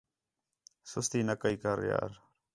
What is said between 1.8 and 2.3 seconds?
یار